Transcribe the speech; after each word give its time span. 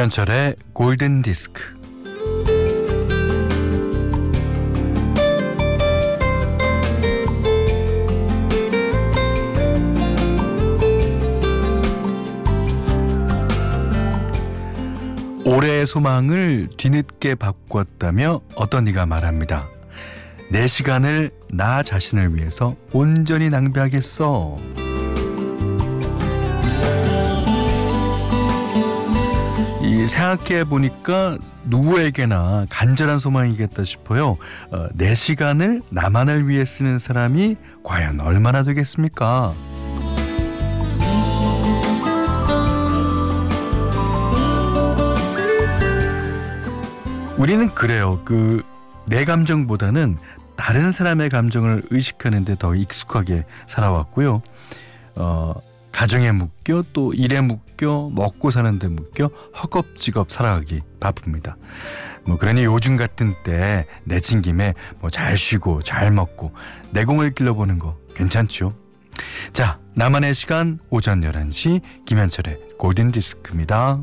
김현철의 0.00 0.56
골든 0.72 1.20
디스크. 1.20 1.62
올해의 15.44 15.86
소망을 15.86 16.70
뒤늦게 16.78 17.34
바꿨다며 17.34 18.40
어떤 18.54 18.88
이가 18.88 19.04
말합니다. 19.04 19.68
내 20.50 20.66
시간을 20.66 21.30
나 21.52 21.82
자신을 21.82 22.36
위해서 22.36 22.74
온전히 22.94 23.50
낭비하겠어. 23.50 24.56
이 30.00 30.06
생각해 30.06 30.64
보니까 30.64 31.36
누구에게나 31.64 32.66
간절한 32.70 33.18
소망이겠다 33.18 33.84
싶어요. 33.84 34.38
어, 34.70 34.86
내 34.94 35.14
시간을 35.14 35.82
나만을 35.90 36.48
위해 36.48 36.64
쓰는 36.64 36.98
사람이 36.98 37.56
과연 37.84 38.20
얼마나 38.20 38.62
되겠습니까? 38.62 39.54
우리는 47.36 47.68
그래요. 47.74 48.20
그 48.24 48.62
내 49.10 49.24
감정보다는 49.24 50.18
다른 50.54 50.92
사람의 50.92 51.30
감정을 51.30 51.82
의식하는데 51.90 52.54
더 52.60 52.76
익숙하게 52.76 53.44
살아왔고요. 53.66 54.40
어, 55.16 55.54
가정에 55.92 56.32
묶여 56.32 56.82
또 56.92 57.12
일에 57.14 57.40
묶여 57.40 58.10
먹고 58.14 58.50
사는데 58.50 58.88
묶여 58.88 59.30
허겁지겁 59.62 60.30
살아가기 60.30 60.82
바쁩니다. 61.00 61.56
뭐 62.26 62.36
그러니 62.36 62.64
요즘 62.64 62.96
같은 62.96 63.34
때 63.44 63.86
내친 64.04 64.42
김에 64.42 64.74
뭐 65.00 65.10
잘 65.10 65.36
쉬고 65.36 65.82
잘 65.82 66.10
먹고 66.10 66.52
내공을 66.92 67.34
길러보는 67.34 67.78
거 67.78 67.96
괜찮죠? 68.14 68.74
자, 69.52 69.78
나만의 69.94 70.34
시간 70.34 70.78
오전 70.90 71.20
11시 71.22 71.80
김현철의 72.06 72.58
골든 72.78 73.12
디스크입니다. 73.12 74.00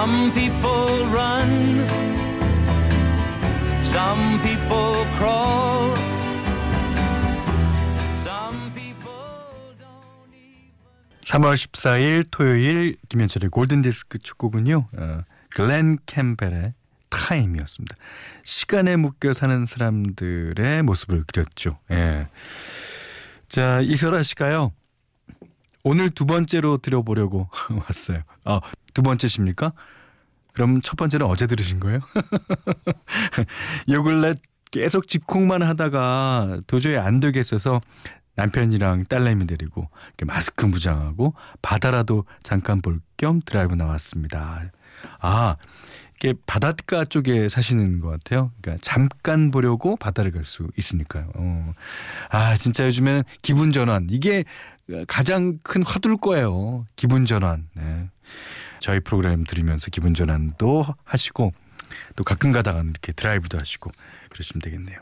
Some 0.00 0.32
people 0.32 1.04
run, 1.12 1.86
some 3.92 4.40
people 4.42 5.04
crawl, 5.18 5.94
some 8.24 8.72
people 8.72 9.12
don't 9.78 10.32
even. 10.32 10.72
3월 11.20 11.54
14일 11.54 12.24
토요일 12.30 12.96
김현철의 13.10 13.50
골든 13.50 13.82
디스크 13.82 14.18
축곡은요. 14.18 14.88
어, 14.96 15.20
글렌 15.50 15.98
캠벨의 16.06 16.72
타임이었습니다. 17.10 17.94
시간에 18.42 18.96
묶여 18.96 19.34
사는 19.34 19.66
사람들의 19.66 20.82
모습을 20.82 21.24
그렸죠. 21.30 21.78
예. 21.90 22.26
자, 23.50 23.82
이설아 23.82 24.22
씨가요. 24.22 24.72
오늘 25.82 26.10
두 26.10 26.26
번째로 26.26 26.76
들어보려고 26.78 27.48
왔어요. 27.88 28.22
아, 28.44 28.60
두 28.94 29.02
번째십니까? 29.02 29.72
그럼 30.52 30.80
첫 30.82 30.96
번째는 30.96 31.26
어제 31.26 31.46
들으신 31.46 31.80
거예요? 31.80 32.00
요 33.90 34.02
근래 34.02 34.34
계속 34.70 35.06
직콕만 35.08 35.62
하다가 35.62 36.60
도저히 36.66 36.96
안 36.96 37.20
되겠어서 37.20 37.80
남편이랑 38.36 39.04
딸내미 39.06 39.46
데리고 39.46 39.88
마스크 40.26 40.66
무장하고 40.66 41.34
바다라도 41.62 42.24
잠깐 42.42 42.80
볼 42.80 43.00
겸 43.20 43.42
드라이브 43.44 43.74
나왔습니다. 43.74 44.62
아, 45.20 45.56
이게 46.16 46.32
바닷가 46.46 47.04
쪽에 47.04 47.50
사시는 47.50 48.00
것 48.00 48.08
같아요. 48.08 48.50
그러니까 48.62 48.80
잠깐 48.82 49.50
보려고 49.50 49.96
바다를 49.96 50.32
갈 50.32 50.42
수 50.46 50.68
있으니까요. 50.78 51.28
어. 51.34 51.72
아, 52.30 52.56
진짜 52.56 52.86
요즘에는 52.86 53.24
기분 53.42 53.72
전환. 53.72 54.06
이게 54.08 54.44
가장 55.06 55.58
큰 55.62 55.82
화두일 55.82 56.16
거예요. 56.16 56.86
기분 56.96 57.26
전환. 57.26 57.68
네. 57.74 58.08
저희 58.80 59.00
프로그램 59.00 59.44
들으면서 59.44 59.90
기분 59.90 60.14
전환도 60.14 60.86
하시고 61.04 61.52
또 62.16 62.24
가끔 62.24 62.50
가다가 62.52 62.82
이렇게 62.82 63.12
드라이브도 63.12 63.58
하시고 63.58 63.90
그러시면 64.30 64.62
되겠네요. 64.62 64.98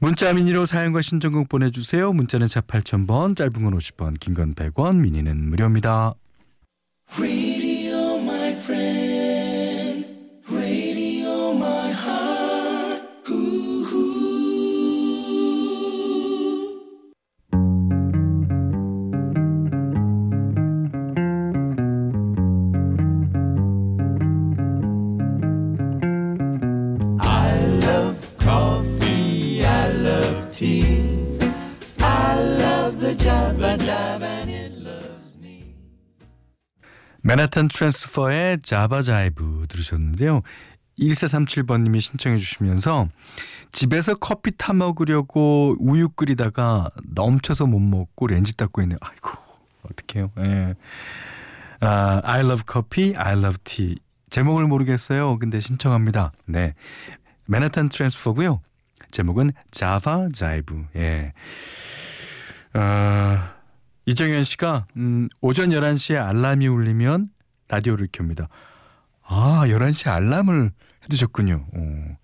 문자 0.00 0.32
미니로 0.32 0.66
사연과 0.66 1.00
신청곡 1.02 1.48
보내주세요. 1.48 2.12
문자는 2.12 2.46
4 2.46 2.60
8000번, 2.62 3.36
짧은 3.36 3.52
건 3.52 3.76
50원, 3.78 4.18
긴 4.20 4.34
건 4.34 4.54
100원, 4.54 4.96
미니는 4.96 5.48
무료입니다. 5.50 6.14
맨하탄 37.24 37.68
트랜스퍼의 37.68 38.60
Java 38.60 39.12
Jive 39.12 39.64
들으셨는데요. 39.68 40.42
1437번님이 40.98 42.00
신청해 42.00 42.36
주시면서 42.36 43.08
집에서 43.72 44.14
커피 44.14 44.52
타 44.56 44.74
먹으려고 44.74 45.74
우유 45.80 46.10
끓이다가 46.10 46.90
넘쳐서 47.14 47.66
못 47.66 47.80
먹고 47.80 48.26
렌즈 48.26 48.52
닦고 48.54 48.82
있네요. 48.82 48.98
아이고 49.00 49.30
어떡해요. 49.82 50.30
예. 50.38 50.74
아, 51.80 52.20
I 52.24 52.40
love 52.40 52.62
coffee, 52.70 53.16
I 53.16 53.32
love 53.38 53.56
tea. 53.64 53.96
제목을 54.28 54.66
모르겠어요. 54.66 55.38
근데 55.38 55.60
신청합니다. 55.60 56.32
네. 56.44 56.74
맨하탄 57.46 57.88
트랜스퍼고요. 57.88 58.60
제목은 59.10 59.50
Java 59.70 60.28
Jive. 60.34 60.84
예. 60.96 61.32
어, 62.74 63.38
이정현 64.06 64.44
씨가 64.44 64.86
음, 64.96 65.28
오전 65.40 65.70
11시에 65.70 66.16
알람이 66.20 66.66
울리면 66.68 67.30
라디오를 67.68 68.08
켭니다. 68.08 68.48
아, 69.22 69.62
11시에 69.66 70.08
알람을 70.08 70.72
해두셨군요. 71.04 71.66
오. 71.74 72.16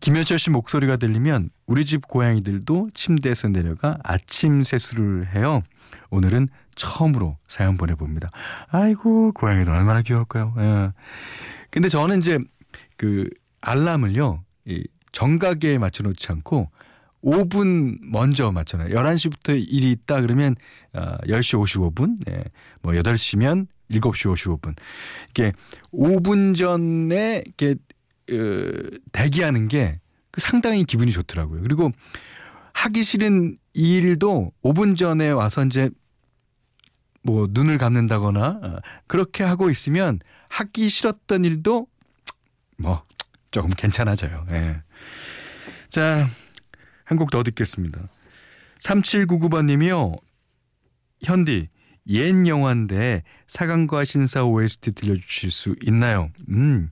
김현철 0.00 0.38
씨 0.38 0.50
목소리가 0.50 0.96
들리면 0.96 1.48
우리 1.66 1.84
집 1.84 2.06
고양이들도 2.06 2.90
침대에서 2.92 3.48
내려가 3.48 3.98
아침 4.04 4.62
세수를 4.62 5.34
해요. 5.34 5.62
오늘은 6.10 6.48
처음으로 6.74 7.38
사연 7.48 7.76
보내봅니다. 7.76 8.30
아이고, 8.68 9.32
고양이들 9.32 9.72
얼마나 9.72 10.02
귀여울까요? 10.02 10.54
예. 10.58 10.92
근데 11.70 11.88
저는 11.88 12.18
이제 12.18 12.38
그 12.96 13.30
알람을요, 13.62 14.44
이 14.66 14.86
정각에 15.12 15.78
맞춰놓지 15.78 16.30
않고 16.32 16.70
5분 17.24 17.98
먼저 18.02 18.52
맞춰놔요. 18.52 18.94
11시부터 18.94 19.56
일이 19.56 19.90
있다 19.92 20.20
그러면 20.20 20.56
어, 20.92 21.16
10시 21.26 21.58
55분, 21.58 22.18
네. 22.26 22.44
뭐 22.82 22.92
8시면 22.92 23.66
7시 23.90 24.60
55분. 24.60 24.76
이게 25.30 25.52
5분 25.92 26.56
전에 26.56 27.42
이렇게 27.46 27.76
어, 28.30 28.98
대기하는 29.12 29.68
게그 29.68 30.38
상당히 30.38 30.84
기분이 30.84 31.12
좋더라고요. 31.12 31.62
그리고 31.62 31.90
하기 32.74 33.02
싫은 33.02 33.56
일도 33.72 34.52
5분 34.62 34.96
전에 34.96 35.30
와서 35.30 35.64
이제 35.64 35.90
뭐 37.22 37.46
눈을 37.50 37.78
감는다거나 37.78 38.60
어, 38.62 38.78
그렇게 39.06 39.44
하고 39.44 39.70
있으면 39.70 40.20
하기 40.48 40.88
싫었던 40.88 41.44
일도 41.44 41.86
뭐 42.76 43.02
조금 43.50 43.70
괜찮아져요. 43.70 44.46
예. 44.50 44.82
자, 45.88 46.28
한 47.04 47.18
곡 47.18 47.30
더 47.30 47.42
듣겠습니다. 47.42 48.00
3799번님이요. 48.80 50.16
현디 51.22 51.68
옛 52.08 52.46
영화인데 52.46 53.22
사관과 53.46 54.04
신사 54.04 54.44
OST 54.44 54.92
들려주실 54.92 55.50
수 55.50 55.74
있나요? 55.82 56.30
음. 56.48 56.90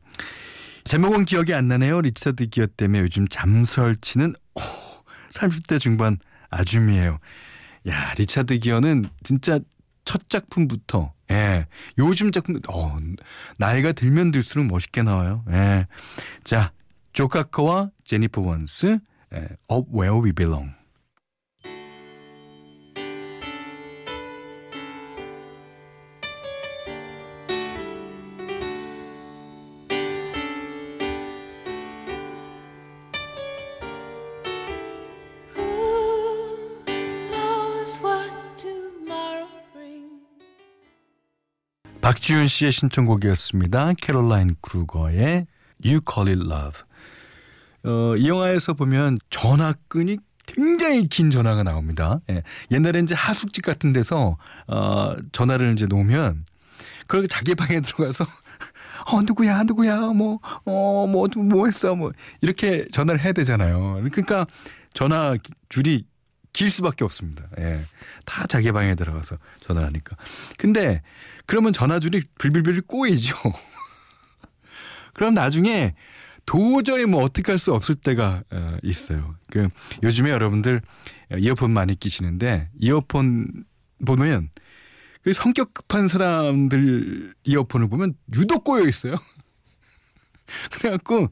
제목은 0.84 1.24
기억이 1.26 1.54
안 1.54 1.68
나네요. 1.68 2.00
리차드 2.00 2.46
기어 2.46 2.66
때문에 2.66 3.00
요즘 3.00 3.28
잠설치는 3.28 4.34
오, 4.54 4.60
30대 5.30 5.78
중반 5.78 6.18
아줌이에요. 6.50 7.18
야, 7.88 8.14
리차드 8.14 8.58
기어는 8.58 9.04
진짜 9.22 9.58
첫 10.04 10.28
작품부터 10.28 11.12
예. 11.30 11.66
요즘 11.98 12.32
작품 12.32 12.58
어, 12.68 12.96
나이가 13.58 13.92
들면 13.92 14.32
들수록 14.32 14.66
멋있게 14.66 15.02
나와요. 15.02 15.44
예. 15.50 15.86
자, 16.42 16.72
조카커와 17.12 17.90
제니퍼 18.04 18.40
원스 18.40 18.98
Up 19.70 19.88
Where 19.90 20.20
We 20.20 20.32
Belong. 20.32 20.74
박지윤 42.02 42.48
씨의 42.48 42.72
신청곡이었습니다. 42.72 43.94
캐롤라인 43.94 44.56
크루거의 44.60 45.46
You 45.84 46.00
Call 46.06 46.28
It 46.28 46.46
Love. 46.46 46.82
어, 47.84 48.14
이 48.16 48.28
영화에서 48.28 48.74
보면 48.74 49.18
전화끈이 49.30 50.18
굉장히 50.46 51.06
긴 51.06 51.30
전화가 51.30 51.62
나옵니다. 51.62 52.20
예. 52.30 52.42
옛날에 52.70 53.00
이제 53.00 53.14
하숙집 53.14 53.64
같은 53.64 53.92
데서 53.92 54.36
어, 54.66 55.14
전화를 55.32 55.72
이제 55.72 55.86
놓으면 55.86 56.44
그렇게 57.06 57.26
자기 57.28 57.54
방에 57.54 57.80
들어가서 57.82 58.26
어 59.06 59.20
누구야 59.22 59.64
누구야 59.64 59.98
뭐어 60.12 61.06
뭐 61.06 61.26
뭐 61.36 61.66
했어 61.66 61.94
뭐 61.94 62.12
이렇게 62.40 62.86
전화를 62.88 63.20
해야 63.22 63.32
되잖아요. 63.32 64.00
그러니까 64.10 64.46
전화 64.94 65.36
줄이 65.68 66.04
길 66.52 66.70
수밖에 66.70 67.04
없습니다. 67.04 67.44
예. 67.58 67.80
다 68.26 68.46
자기 68.46 68.70
방에 68.72 68.94
들어가서 68.94 69.38
전화를 69.60 69.88
하니까. 69.88 70.16
근데 70.58 71.02
그러면 71.46 71.72
전화줄이 71.72 72.22
빌빌빌 72.38 72.82
꼬이죠. 72.82 73.34
그럼 75.14 75.34
나중에 75.34 75.94
도저히 76.46 77.06
뭐 77.06 77.22
어떻게 77.22 77.52
할 77.52 77.58
수 77.58 77.72
없을 77.72 77.94
때가 77.94 78.42
어, 78.50 78.76
있어요. 78.82 79.36
그 79.50 79.68
요즘에 80.02 80.30
여러분들 80.30 80.80
이어폰 81.38 81.70
많이 81.70 81.98
끼시는데 81.98 82.70
이어폰 82.78 83.64
보면 84.04 84.50
그 85.22 85.32
성격 85.32 85.72
급한 85.72 86.08
사람들 86.08 87.34
이어폰을 87.44 87.88
보면 87.88 88.14
유독 88.34 88.64
꼬여 88.64 88.86
있어요. 88.88 89.14
그래갖고 90.72 91.28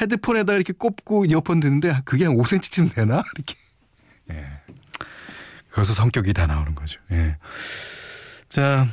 헤드폰에다 0.00 0.54
이렇게 0.54 0.72
꼽고 0.72 1.24
이어폰 1.24 1.60
듣는데 1.60 2.00
그게 2.04 2.26
한 2.26 2.36
5cm쯤 2.36 2.94
되나? 2.94 3.22
이렇게. 3.34 3.54
예. 4.30 4.46
거기서 5.72 5.94
성격이 5.94 6.32
다 6.34 6.46
나오는 6.46 6.74
거죠. 6.74 7.00
예. 7.10 7.36
자, 8.48 8.86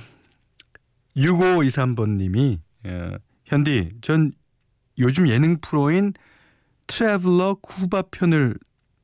6523번님이, 1.18 2.60
예, 2.86 3.12
현디, 3.46 3.92
전 4.02 4.32
요즘 5.00 5.28
예능 5.28 5.58
프로인 5.60 6.14
트래블러 6.88 7.58
쿠바 7.62 8.04
편을 8.12 8.58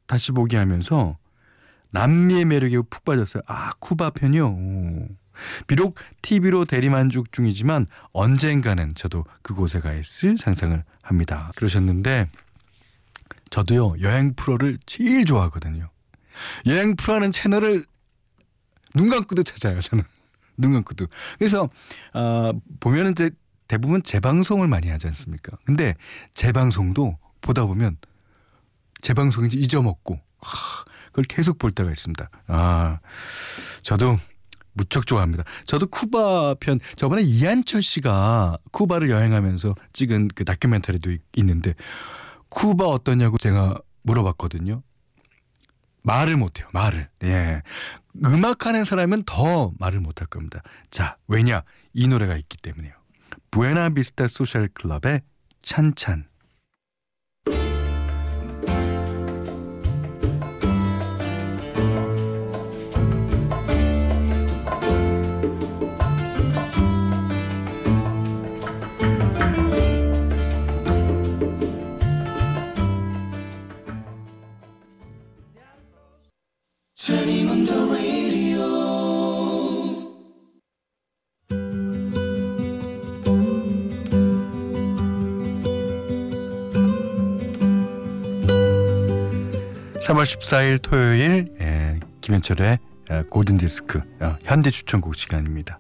다시 0.08 0.32
보기 0.32 0.56
하면서 0.56 1.18
남미의 1.92 2.46
매력에 2.46 2.78
푹 2.90 3.04
빠졌어요. 3.04 3.44
아, 3.48 3.72
쿠바 3.80 4.12
편이요? 4.12 4.48
오. 4.48 5.08
비록 5.68 5.96
TV로 6.22 6.66
대리만족 6.66 7.32
중이지만 7.32 7.88
언젠가는 8.12 8.94
저도 8.96 9.26
그곳에 9.42 9.80
가 9.80 9.94
있을 9.94 10.38
상상을 10.38 10.84
합니다. 11.02 11.52
그러셨는데 11.56 12.28
저도요, 13.50 13.96
여행 14.02 14.34
프로를 14.34 14.78
제일 14.86 15.26
좋아하거든요. 15.26 15.90
여행 16.68 16.96
프로하는 16.96 17.32
채널을 17.32 17.86
눈 18.96 19.10
감고도 19.10 19.44
찾아요, 19.44 19.80
저는. 19.82 20.04
눈 20.58 20.74
감고도. 20.74 21.08
그래서, 21.38 21.70
어, 22.14 22.52
보면은 22.80 23.12
이제 23.12 23.32
대부분 23.72 24.04
재방송을 24.04 24.68
많이 24.68 24.90
하지 24.90 25.08
않습니까? 25.08 25.56
근데 25.64 25.96
재방송도 26.34 27.18
보다 27.40 27.66
보면 27.66 27.96
재방송인지 29.02 29.58
잊어먹고, 29.60 30.20
하, 30.42 30.84
그걸 31.06 31.24
계속 31.24 31.58
볼 31.58 31.72
때가 31.72 31.90
있습니다. 31.90 32.30
아, 32.48 33.00
저도 33.82 34.18
무척 34.74 35.08
좋아합니다. 35.08 35.46
저도 35.68 35.88
쿠바 35.88 36.56
편, 36.60 36.82
저번에 36.98 37.22
이한철 37.22 37.82
씨가 37.82 38.58
쿠바를 38.72 39.10
여행하면서 39.10 39.76
찍은 39.94 40.28
그 40.36 40.44
다큐멘터리도 40.44 41.16
있는데, 41.38 41.74
쿠바 42.50 42.84
어떠냐고 42.84 43.38
제가 43.38 43.80
물어봤거든요. 44.02 44.84
말을 46.02 46.36
못해요. 46.36 46.68
말을. 46.74 47.08
예. 47.24 47.62
음악하는 48.22 48.84
사람은 48.84 49.24
더 49.26 49.72
말을 49.80 50.02
못할 50.02 50.28
겁니다. 50.28 50.62
자, 50.90 51.16
왜냐? 51.30 51.64
이 51.94 52.10
노래가 52.10 52.36
있기 52.36 52.58
때문에요. 52.58 53.01
부에나비스타 53.52 54.28
소셜 54.28 54.70
클럽의 54.70 55.22
찬찬. 55.62 56.31
3월 90.02 90.24
14일 90.24 90.82
토요일 90.82 91.54
예, 91.62 92.00
김현철의 92.22 92.80
예, 93.12 93.24
골든 93.30 93.58
디스크 93.58 94.02
어, 94.20 94.36
현대 94.44 94.70
추천곡 94.70 95.16
시간입니다. 95.16 95.80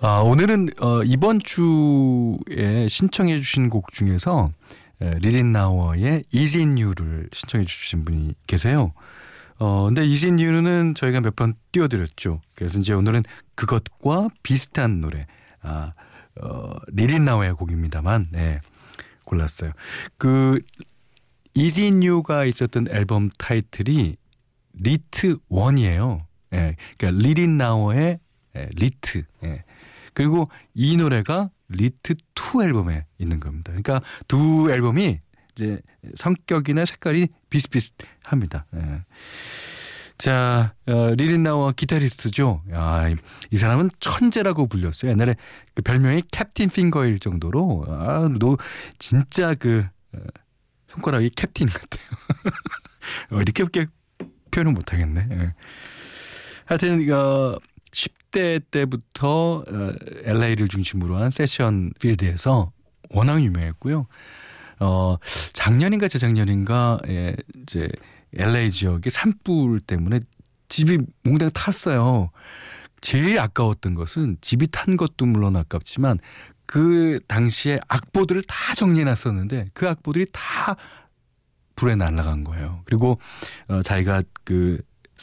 아, 0.00 0.20
오늘은 0.20 0.70
어, 0.80 1.02
이번 1.04 1.38
주에 1.38 2.88
신청해 2.88 3.38
주신 3.38 3.70
곡 3.70 3.92
중에서 3.92 4.50
예, 5.00 5.10
리린 5.20 5.52
나워의 5.52 6.24
Easy 6.32 6.64
New를 6.64 7.28
신청해 7.32 7.64
주신 7.66 8.04
분이 8.04 8.34
계세요. 8.46 8.92
어, 9.58 9.86
근데 9.86 10.04
Easy 10.04 10.32
New는 10.32 10.94
저희가 10.94 11.20
몇 11.20 11.36
번 11.36 11.54
띄워드렸죠. 11.72 12.40
그래서 12.56 12.78
이제 12.80 12.92
오늘은 12.94 13.22
그것과 13.54 14.28
비슷한 14.42 15.00
노래, 15.00 15.26
아, 15.62 15.92
어, 16.40 16.74
리린 16.88 17.24
나워의 17.24 17.54
곡입니다만, 17.54 18.28
네, 18.32 18.60
골랐어요. 19.24 19.72
그 20.16 20.60
Is 21.58 21.90
It 21.90 22.05
You가 22.05 22.44
있었던 22.44 22.86
앨범 22.90 23.30
타이틀이 23.36 24.16
Rit 24.74 25.38
One이에요 25.48 26.24
예. 26.54 26.76
그러니까 26.96 27.22
리 27.22 27.58
릿나워의 27.58 28.20
예, 28.56 28.68
Rit. 28.76 29.24
예. 29.42 29.64
그리고 30.14 30.48
이 30.72 30.96
노래가 30.96 31.50
Rit 31.68 32.14
2 32.34 32.62
앨범에 32.62 33.06
있는 33.18 33.40
겁니다. 33.40 33.72
그러니까 33.72 34.00
두 34.28 34.70
앨범이 34.70 35.18
이제 35.52 35.80
성격이나 36.14 36.84
색깔이 36.84 37.28
비슷비슷합니다. 37.50 38.64
예. 38.76 39.00
자, 40.16 40.74
어, 40.86 41.14
리 41.16 41.42
릿나워 41.42 41.72
기타리스트죠. 41.72 42.62
야, 42.72 43.08
이 43.50 43.56
사람은 43.56 43.90
천재라고 44.00 44.68
불렸어요. 44.68 45.10
옛날에 45.10 45.34
그 45.74 45.82
별명이 45.82 46.22
캡틴 46.30 46.70
핑거일 46.70 47.18
정도로 47.18 47.84
아, 47.88 48.28
너 48.38 48.56
진짜 48.98 49.54
그 49.54 49.84
어, 50.12 50.18
손가락이 50.88 51.30
캡틴 51.30 51.68
같아요. 51.68 52.08
어, 53.32 53.40
이렇게 53.40 53.64
게 53.66 53.86
표현을 54.50 54.72
못하겠네. 54.72 55.28
예. 55.30 55.54
하여튼 56.66 57.10
어, 57.12 57.58
10대 57.92 58.62
때부터 58.70 59.64
어, 59.66 59.92
LA를 60.24 60.68
중심으로 60.68 61.16
한 61.16 61.30
세션 61.30 61.92
필드에서 62.00 62.72
워낙 63.10 63.42
유명했고요. 63.42 64.06
어, 64.80 65.16
작년인가 65.52 66.08
재작년인가 66.08 66.98
예, 67.08 67.34
이제 67.62 67.88
LA 68.34 68.70
지역의 68.70 69.10
산불 69.10 69.80
때문에 69.80 70.20
집이 70.68 70.98
몽땅 71.24 71.50
탔어요. 71.54 72.30
제일 73.00 73.38
아까웠던 73.38 73.94
것은 73.94 74.38
집이 74.40 74.68
탄 74.70 74.96
것도 74.96 75.24
물론 75.26 75.56
아깝지만 75.56 76.18
그 76.68 77.18
당시에 77.26 77.78
악보들을 77.88 78.42
다 78.42 78.74
정리해 78.74 79.02
놨었는데 79.04 79.70
그 79.72 79.88
악보들이 79.88 80.26
다 80.32 80.76
불에 81.76 81.96
날아간 81.96 82.44
거예요. 82.44 82.82
그리고 82.84 83.18
어 83.68 83.80
자기가 83.80 84.22
그 84.44 84.82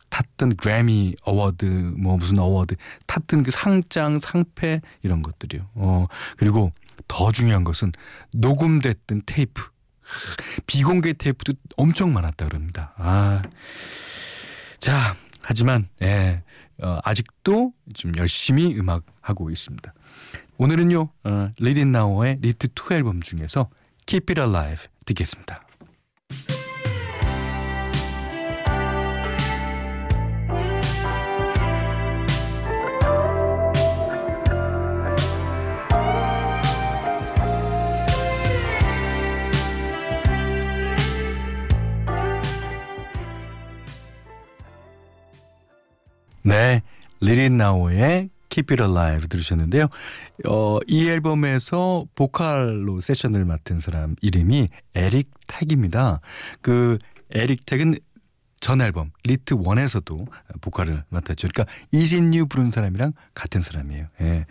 탔던 0.10 0.56
그래미 0.56 1.16
어워드 1.22 1.66
뭐 1.98 2.18
무슨 2.18 2.40
award 2.39 2.75
탔던 3.06 3.44
그 3.44 3.52
상장 3.52 4.20
상패 4.20 4.82
이런 5.04 5.22
것들이요. 5.22 5.70
어 5.75 6.08
그리고 6.38 6.72
더 7.08 7.32
중요한 7.32 7.64
것은 7.64 7.92
녹음됐던 8.34 9.22
테이프 9.28 9.70
비공개 10.66 11.14
테이프도 11.14 11.54
엄청 11.78 12.12
많았다 12.12 12.48
그럽니다. 12.48 12.94
아. 12.98 13.44
자, 14.80 15.16
하지만 15.42 15.90
예. 16.02 16.42
어, 16.82 17.00
아직도 17.04 17.72
좀 17.94 18.12
열심히 18.18 18.78
음악 18.78 19.04
하고 19.22 19.50
있습니다. 19.50 19.94
오늘은요, 20.57 21.09
어, 21.25 21.50
리 21.60 21.91
릿나워의 21.91 22.38
Rit 22.41 22.67
2 22.67 22.93
앨범 22.93 23.21
중에서 23.21 23.69
Keep 24.05 24.31
It 24.31 24.41
Alive 24.41 24.88
듣겠습니다. 25.05 25.62
네, 46.43 46.83
리 47.20 47.58
릿나워의 47.58 48.25
Keep 48.55 48.74
It 48.74 48.81
Alive 48.81 49.27
들으셨는데요. 49.27 49.88
어, 50.47 50.79
이 50.88 51.09
앨범에서 51.09 52.05
보컬로 52.15 53.01
세션을 53.01 53.43
맡은 53.43 53.81
사람 53.81 54.15
이름이 54.21 54.69
에릭 54.93 55.29
태그입니다. 55.48 56.22
그 56.62 56.97
에릭 57.31 57.65
태그는 57.65 57.96
전 58.62 58.79
앨범 58.79 59.12
Rit 59.25 59.55
1에서도 59.55 60.25
보컬을 60.62 61.03
맡았죠. 61.09 61.50
그러니까 61.50 61.65
Is 61.91 62.07
It 62.07 62.22
You 62.22 62.46
부른 62.47 62.71
사람이랑 62.71 63.12
같은 63.33 63.62
사람이에요. 63.62 64.07
예. 64.21 64.45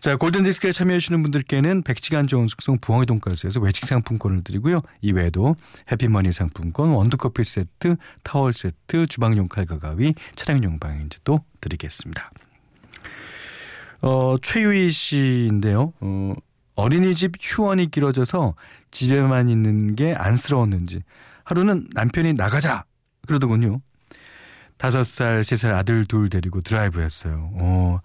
자 0.00 0.16
골든 0.16 0.44
디스크에 0.44 0.72
참여해 0.72 0.98
주시는 0.98 1.22
분들께는 1.22 1.82
100시간 1.82 2.26
좋은 2.26 2.48
숙성 2.48 2.78
부엉이 2.80 3.04
돈가스에서 3.04 3.60
외식 3.60 3.84
상품권을 3.84 4.44
드리고요. 4.44 4.80
이외에도 5.02 5.54
해피머니 5.92 6.32
상품권, 6.32 6.88
원두커피 6.88 7.44
세트, 7.44 7.96
타월 8.22 8.54
세트, 8.54 9.06
주방용 9.06 9.48
칼과 9.48 9.78
가위, 9.78 10.14
차량용 10.36 10.78
방향제도 10.78 11.44
드리겠습니다. 11.60 12.30
어, 14.02 14.36
최유희 14.40 14.90
씨인데요. 14.90 15.92
어, 16.00 16.34
어린이집 16.74 17.32
휴원이 17.40 17.90
길어져서 17.90 18.54
집에만 18.90 19.50
있는 19.50 19.94
게 19.94 20.14
안쓰러웠는지 20.14 21.02
하루는 21.44 21.88
남편이 21.92 22.32
나가자 22.34 22.84
그러더군요. 23.26 23.78
다섯 24.78 25.04
살, 25.04 25.44
세 25.44 25.56
살 25.56 25.74
아들 25.74 26.06
둘 26.06 26.30
데리고 26.30 26.62
드라이브 26.62 27.02
했어요. 27.02 27.50
어, 27.54 27.98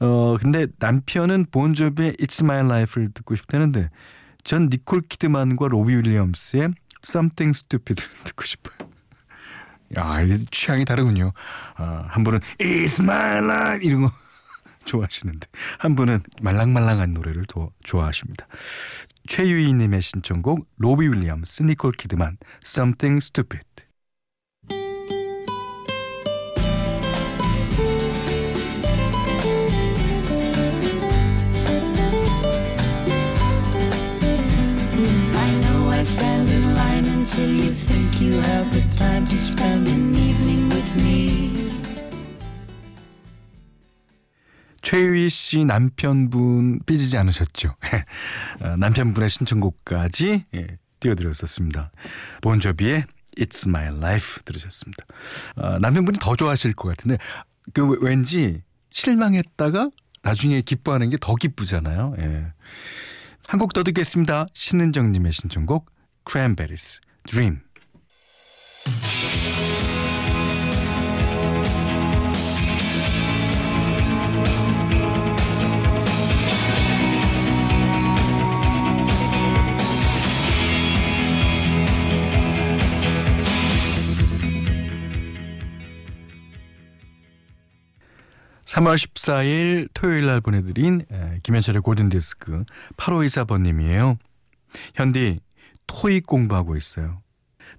어, 0.00 0.36
근데 0.38 0.66
남편은 0.78 1.46
본조비의 1.50 2.16
It's 2.20 2.44
My 2.44 2.58
Life를 2.60 3.10
듣고 3.14 3.36
싶다는데 3.36 3.88
전 4.44 4.68
니콜 4.70 5.00
키드만과 5.08 5.68
로비 5.68 5.94
윌리엄스의 5.96 6.68
Something 7.06 7.56
Stupid 7.56 8.02
듣고 8.24 8.44
싶어요. 8.44 8.76
야, 9.98 10.18
취향이 10.50 10.84
다르군요. 10.84 11.32
아, 11.76 12.04
한 12.08 12.22
분은 12.22 12.40
It's 12.58 13.02
My 13.02 13.38
Life 13.38 13.86
이런 13.88 14.02
거 14.02 14.12
좋아하시는데 14.90 15.46
한 15.78 15.94
분은 15.94 16.22
말랑말랑한 16.42 17.14
노래를 17.14 17.44
더 17.46 17.70
좋아하십니다. 17.84 18.46
최유희님의 19.28 20.02
신청곡 20.02 20.68
로비 20.78 21.06
윌리엄스, 21.08 21.62
니콜 21.62 21.92
키드만 21.92 22.38
Something 22.64 23.24
Stupid 23.24 23.66
최유희 37.30 37.89
씨 45.30 45.64
남편분 45.64 46.80
삐지지 46.86 47.16
않으셨죠? 47.16 47.76
어, 48.60 48.76
남편분의 48.76 49.28
신청곡까지 49.28 50.44
예, 50.54 50.66
띄워드렸었습니다. 51.00 51.90
본저비의 52.42 53.04
It's 53.38 53.66
My 53.66 53.86
Life 53.86 54.42
들으셨습니다. 54.44 55.04
어, 55.56 55.78
남편분이 55.78 56.18
더 56.20 56.36
좋아하실 56.36 56.74
것 56.74 56.88
같은데 56.88 57.16
그 57.72 57.98
왠지 58.00 58.62
실망했다가 58.90 59.90
나중에 60.22 60.60
기뻐하는 60.60 61.08
게 61.10 61.16
더 61.20 61.34
기쁘잖아요. 61.34 62.14
예. 62.18 62.52
한곡 63.46 63.72
더 63.72 63.82
듣겠습니다. 63.82 64.46
신은정님의 64.54 65.32
신청곡 65.32 65.90
Cranberries 66.28 67.00
Dream 67.26 67.60
3월 88.70 88.94
14일 88.94 89.88
토요일 89.94 90.26
날 90.26 90.40
보내드린 90.40 91.04
김현철의 91.42 91.82
골든디스크 91.82 92.64
8524번님이에요. 92.96 94.16
현디 94.94 95.40
토익 95.88 96.24
공부하고 96.26 96.76
있어요. 96.76 97.20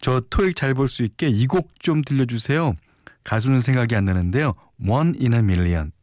저 0.01 0.19
토익 0.29 0.55
잘 0.57 0.74
볼 0.74 0.89
수 0.89 1.03
있게 1.03 1.29
이 1.29 1.48
곡 1.48 1.69
좀 1.79 2.01
들려주세요. 2.01 2.74
가수는 3.24 3.62
생각이 3.62 3.95
안 3.95 4.03
나는데요. 4.03 4.51
One 4.86 5.13
in 5.17 5.33
a 5.33 5.39
Million. 5.39 5.93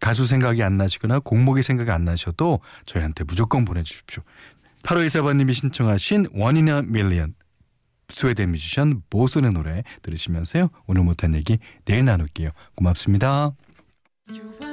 가수 0.00 0.26
생각이 0.26 0.62
안 0.64 0.76
나시거나 0.76 1.20
공목이 1.20 1.62
생각이 1.62 1.90
안 1.92 2.04
나셔도 2.04 2.58
저희한테 2.84 3.22
무조건 3.24 3.64
보내주십시오. 3.64 4.24
8524번님이 4.82 5.54
신청하신 5.54 6.26
One 6.34 6.56
in 6.56 6.68
a 6.68 6.78
Million. 6.78 7.34
스웨덴 8.08 8.50
뮤지션 8.50 9.02
보슨의 9.10 9.52
노래 9.52 9.84
들으시면서요. 10.02 10.70
오늘 10.86 11.02
못한 11.04 11.34
얘기 11.34 11.58
내일 11.84 12.04
나눌게요. 12.06 12.50
고맙습니다. 12.74 13.52
You 14.30 14.67